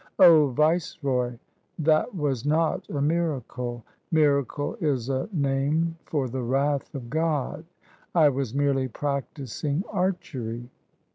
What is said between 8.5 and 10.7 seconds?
merely practising archery.